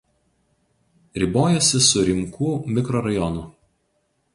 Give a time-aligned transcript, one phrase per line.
[1.25, 3.51] Ribojasi su Rimkų mikrorajonu.